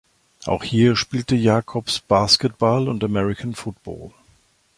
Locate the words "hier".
0.63-0.95